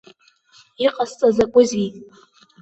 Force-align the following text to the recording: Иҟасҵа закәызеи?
Иҟасҵа 0.85 1.27
закәызеи? 1.35 1.89